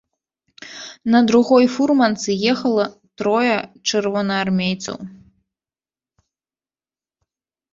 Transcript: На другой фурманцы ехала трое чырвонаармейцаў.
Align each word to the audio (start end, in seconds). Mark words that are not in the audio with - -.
На 1.15 1.19
другой 1.31 1.65
фурманцы 1.73 2.29
ехала 2.53 2.85
трое 3.23 3.53
чырвонаармейцаў. 3.59 4.99